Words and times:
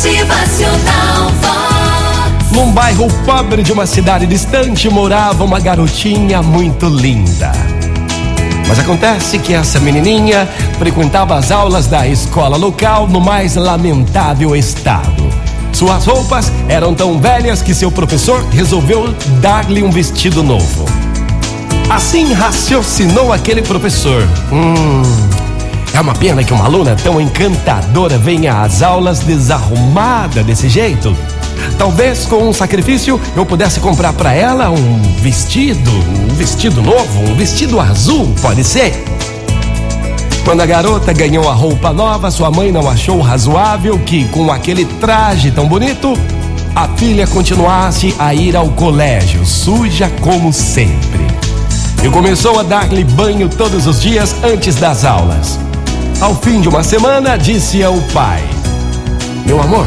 Motivacional 0.00 1.28
Vox. 1.42 2.52
Num 2.52 2.72
bairro 2.72 3.06
pobre 3.26 3.62
de 3.62 3.70
uma 3.70 3.84
cidade 3.84 4.26
distante 4.26 4.88
morava 4.88 5.44
uma 5.44 5.60
garotinha 5.60 6.40
muito 6.40 6.86
linda. 6.86 7.52
Mas 8.66 8.78
acontece 8.78 9.38
que 9.38 9.52
essa 9.52 9.78
menininha 9.78 10.48
frequentava 10.78 11.36
as 11.36 11.50
aulas 11.50 11.86
da 11.86 12.08
escola 12.08 12.56
local 12.56 13.08
no 13.08 13.20
mais 13.20 13.56
lamentável 13.56 14.56
estado. 14.56 15.28
Suas 15.70 16.06
roupas 16.06 16.50
eram 16.66 16.94
tão 16.94 17.20
velhas 17.20 17.60
que 17.60 17.74
seu 17.74 17.92
professor 17.92 18.42
resolveu 18.48 19.14
dar-lhe 19.42 19.82
um 19.82 19.90
vestido 19.90 20.42
novo. 20.42 20.86
Assim 21.90 22.32
raciocinou 22.32 23.34
aquele 23.34 23.60
professor. 23.60 24.26
Hum, 24.50 25.02
é 25.92 26.00
uma 26.00 26.14
pena 26.14 26.44
que 26.44 26.52
uma 26.52 26.64
aluna 26.64 26.94
tão 26.96 27.20
encantadora 27.20 28.16
venha 28.16 28.62
às 28.62 28.82
aulas 28.82 29.20
desarrumada 29.20 30.42
desse 30.42 30.68
jeito. 30.68 31.16
Talvez 31.76 32.26
com 32.26 32.48
um 32.48 32.52
sacrifício 32.52 33.20
eu 33.36 33.44
pudesse 33.44 33.80
comprar 33.80 34.12
para 34.12 34.32
ela 34.32 34.70
um 34.70 35.02
vestido, 35.20 35.90
um 35.90 36.34
vestido 36.34 36.80
novo, 36.82 37.22
um 37.22 37.34
vestido 37.34 37.80
azul, 37.80 38.32
pode 38.40 38.62
ser? 38.62 39.04
Quando 40.44 40.62
a 40.62 40.66
garota 40.66 41.12
ganhou 41.12 41.48
a 41.48 41.52
roupa 41.52 41.92
nova, 41.92 42.30
sua 42.30 42.50
mãe 42.50 42.72
não 42.72 42.88
achou 42.88 43.20
razoável 43.20 43.98
que, 43.98 44.24
com 44.28 44.50
aquele 44.50 44.84
traje 44.84 45.50
tão 45.50 45.68
bonito, 45.68 46.14
a 46.74 46.88
filha 46.88 47.26
continuasse 47.26 48.14
a 48.18 48.34
ir 48.34 48.56
ao 48.56 48.68
colégio, 48.70 49.44
suja 49.44 50.10
como 50.20 50.52
sempre. 50.52 51.26
E 52.02 52.08
começou 52.08 52.58
a 52.58 52.62
dar-lhe 52.62 53.04
banho 53.04 53.48
todos 53.48 53.86
os 53.86 54.00
dias 54.00 54.34
antes 54.42 54.76
das 54.76 55.04
aulas. 55.04 55.58
Ao 56.20 56.34
fim 56.34 56.60
de 56.60 56.68
uma 56.68 56.82
semana, 56.82 57.38
disse 57.38 57.82
ao 57.82 57.96
pai: 58.12 58.44
Meu 59.46 59.58
amor, 59.58 59.86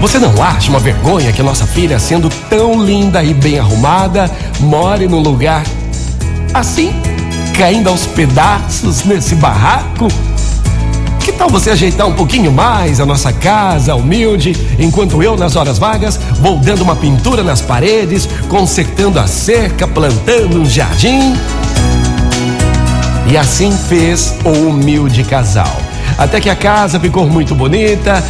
você 0.00 0.16
não 0.16 0.40
acha 0.40 0.70
uma 0.70 0.78
vergonha 0.78 1.32
que 1.32 1.42
nossa 1.42 1.66
filha, 1.66 1.98
sendo 1.98 2.28
tão 2.48 2.84
linda 2.84 3.20
e 3.24 3.34
bem 3.34 3.58
arrumada, 3.58 4.30
more 4.60 5.08
num 5.08 5.18
lugar 5.18 5.64
assim, 6.54 6.92
caindo 7.58 7.88
aos 7.88 8.06
pedaços 8.06 9.02
nesse 9.04 9.34
barraco? 9.34 10.06
Que 11.18 11.32
tal 11.32 11.50
você 11.50 11.70
ajeitar 11.70 12.06
um 12.06 12.14
pouquinho 12.14 12.52
mais 12.52 13.00
a 13.00 13.04
nossa 13.04 13.32
casa 13.32 13.96
humilde, 13.96 14.56
enquanto 14.78 15.20
eu, 15.20 15.36
nas 15.36 15.56
horas 15.56 15.78
vagas, 15.78 16.16
vou 16.40 16.60
dando 16.60 16.82
uma 16.82 16.94
pintura 16.94 17.42
nas 17.42 17.60
paredes, 17.60 18.28
consertando 18.48 19.18
a 19.18 19.26
cerca, 19.26 19.88
plantando 19.88 20.60
um 20.60 20.64
jardim? 20.64 21.34
E 23.36 23.38
assim 23.38 23.70
fez 23.70 24.34
o 24.46 24.48
humilde 24.48 25.22
casal. 25.22 25.76
Até 26.16 26.40
que 26.40 26.48
a 26.48 26.56
casa 26.56 26.98
ficou 26.98 27.28
muito 27.28 27.54
bonita, 27.54 28.24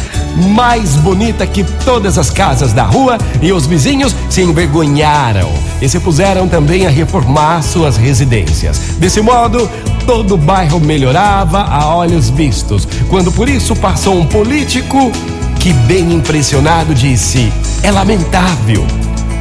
mais 0.53 0.97
bonita 0.97 1.47
que 1.47 1.63
todas 1.63 2.17
as 2.17 2.29
casas 2.29 2.73
da 2.73 2.83
rua, 2.83 3.17
e 3.41 3.53
os 3.53 3.65
vizinhos 3.65 4.13
se 4.29 4.41
envergonharam 4.41 5.49
e 5.81 5.87
se 5.87 5.97
puseram 6.01 6.49
também 6.49 6.85
a 6.85 6.89
reformar 6.89 7.61
suas 7.61 7.95
residências. 7.95 8.79
Desse 8.99 9.21
modo, 9.21 9.69
todo 10.05 10.33
o 10.33 10.37
bairro 10.37 10.77
melhorava 10.77 11.61
a 11.61 11.87
olhos 11.95 12.29
vistos, 12.29 12.85
quando 13.09 13.31
por 13.31 13.47
isso 13.47 13.77
passou 13.77 14.13
um 14.13 14.25
político 14.25 15.09
que, 15.57 15.71
bem 15.71 16.11
impressionado, 16.11 16.93
disse: 16.93 17.49
É 17.81 17.89
lamentável 17.91 18.85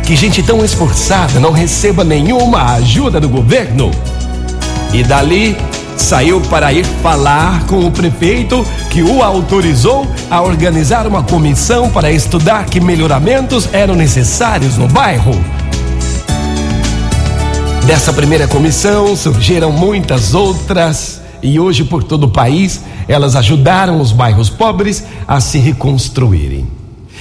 que 0.05 0.14
gente 0.14 0.44
tão 0.44 0.64
esforçada 0.64 1.41
não 1.41 1.50
receba 1.50 2.05
nenhuma 2.05 2.75
ajuda 2.75 3.19
do 3.19 3.28
governo. 3.28 3.91
E 4.92 5.02
dali 5.02 5.56
saiu 5.96 6.41
para 6.42 6.72
ir 6.72 6.84
falar 7.02 7.66
com 7.66 7.86
o 7.86 7.91
prefeito 7.91 8.64
que 8.91 9.02
o 9.02 9.22
autorizou 9.22 10.06
a 10.30 10.41
organizar 10.42 11.06
uma 11.06 11.22
comissão 11.22 11.91
para 11.91 12.12
estudar 12.12 12.66
que 12.66 12.80
melhoramentos 12.80 13.69
eram 13.72 13.94
necessários 13.94 14.77
no 14.77 14.86
bairro. 14.88 15.34
Dessa 17.86 18.12
primeira 18.12 18.48
comissão 18.48 19.16
surgiram 19.16 19.70
muitas 19.70 20.34
outras 20.34 21.20
e 21.42 21.59
hoje 21.60 21.84
por 21.84 22.03
todo 22.03 22.25
o 22.25 22.31
país 22.31 22.81
elas 23.09 23.36
ajudaram 23.36 24.00
os 24.00 24.10
bairros 24.10 24.50
pobres 24.50 25.04
a 25.26 25.41
se 25.41 25.59
reconstruírem. 25.59 26.75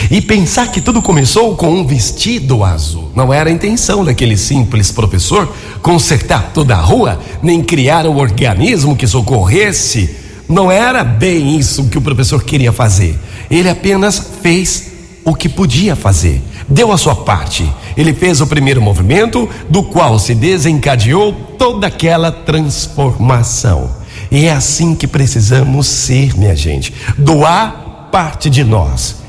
E 0.09 0.21
pensar 0.21 0.71
que 0.71 0.81
tudo 0.81 1.01
começou 1.01 1.55
com 1.55 1.69
um 1.69 1.85
vestido 1.85 2.63
azul. 2.63 3.09
Não 3.15 3.33
era 3.33 3.49
a 3.49 3.53
intenção 3.53 4.03
daquele 4.03 4.37
simples 4.37 4.91
professor 4.91 5.51
consertar 5.81 6.51
toda 6.53 6.75
a 6.75 6.81
rua, 6.81 7.19
nem 7.41 7.63
criar 7.63 8.05
um 8.05 8.17
organismo 8.17 8.95
que 8.95 9.07
socorresse. 9.07 10.15
Não 10.47 10.71
era 10.71 11.03
bem 11.03 11.57
isso 11.57 11.85
que 11.85 11.97
o 11.97 12.01
professor 12.01 12.43
queria 12.43 12.71
fazer. 12.71 13.17
Ele 13.49 13.69
apenas 13.69 14.21
fez 14.41 14.91
o 15.23 15.33
que 15.33 15.49
podia 15.49 15.95
fazer. 15.95 16.41
Deu 16.69 16.91
a 16.91 16.97
sua 16.97 17.15
parte. 17.15 17.67
Ele 17.97 18.13
fez 18.13 18.41
o 18.41 18.47
primeiro 18.47 18.81
movimento, 18.81 19.49
do 19.69 19.83
qual 19.83 20.19
se 20.19 20.35
desencadeou 20.35 21.33
toda 21.57 21.87
aquela 21.87 22.31
transformação. 22.31 23.89
E 24.31 24.45
é 24.45 24.51
assim 24.51 24.93
que 24.93 25.07
precisamos 25.07 25.87
ser, 25.87 26.37
minha 26.37 26.55
gente. 26.55 26.93
Doar 27.17 28.09
parte 28.11 28.49
de 28.49 28.63
nós 28.63 29.24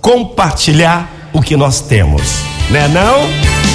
compartilhar 0.00 1.08
o 1.32 1.40
que 1.40 1.56
nós 1.56 1.80
temos, 1.80 2.22
né 2.70 2.88
não? 2.88 3.28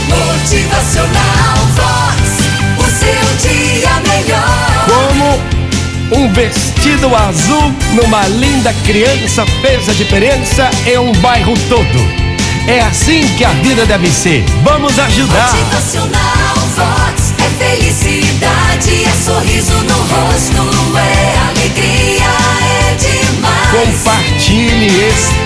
Motivacional 0.08 1.58
Vox. 1.76 2.44
O 2.78 2.84
seu 2.84 3.50
dia 3.50 3.90
melhor. 4.08 4.86
Como 4.86 6.24
um 6.24 6.34
vestido 6.34 7.16
azul 7.16 7.74
numa 7.94 8.28
linda 8.28 8.74
criança 8.86 9.46
fez 9.62 9.90
a 9.90 9.94
diferença 9.94 10.70
em 10.86 10.98
um 10.98 11.12
bairro 11.14 11.54
todo. 11.70 12.24
É 12.68 12.80
assim 12.82 13.28
que 13.36 13.44
a 13.44 13.50
vida 13.50 13.86
deve 13.86 14.10
ser. 14.10 14.44
Vamos 14.64 14.98
ajudar. 15.00 15.54
Motivacional 15.54 16.56
Vox. 16.76 17.34
É 17.40 17.50
felicidade, 17.66 18.73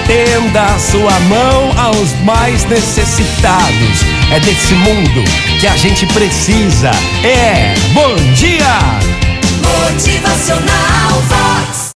estenda 0.08 0.64
a 0.64 0.80
sua 0.80 1.20
mão 1.28 1.78
aos 1.78 2.14
mais 2.24 2.64
necessitados. 2.64 4.06
É 4.32 4.40
desse 4.40 4.74
mundo 4.74 5.24
que 5.60 5.68
a 5.68 5.76
gente 5.76 6.06
precisa. 6.08 6.92
É. 7.24 7.74
Bom 7.94 8.16
dia! 8.34 8.66
Motivacional 9.92 11.12
Vox. 11.28 11.78